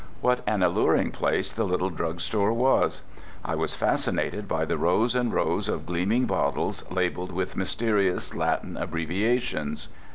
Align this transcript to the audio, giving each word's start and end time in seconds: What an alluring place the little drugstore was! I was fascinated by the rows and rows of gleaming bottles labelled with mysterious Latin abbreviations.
What 0.21 0.41
an 0.47 0.63
alluring 0.63 1.11
place 1.11 1.53
the 1.53 1.63
little 1.63 1.91
drugstore 1.91 2.51
was! 2.53 3.03
I 3.45 3.53
was 3.53 3.75
fascinated 3.75 4.47
by 4.47 4.65
the 4.65 4.79
rows 4.79 5.13
and 5.13 5.31
rows 5.31 5.69
of 5.69 5.85
gleaming 5.85 6.25
bottles 6.25 6.83
labelled 6.89 7.31
with 7.31 7.55
mysterious 7.55 8.33
Latin 8.33 8.77
abbreviations. 8.77 9.89